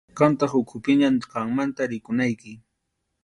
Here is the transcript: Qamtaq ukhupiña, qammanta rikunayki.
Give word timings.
Qamtaq 0.19 0.53
ukhupiña, 0.59 1.09
qammanta 1.33 1.89
rikunayki. 1.91 2.53